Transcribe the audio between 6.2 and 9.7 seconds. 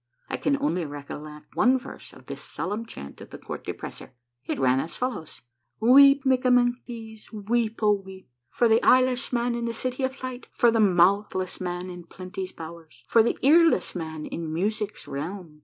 Mikkamenkies, weep, O weep. For the eyeless man in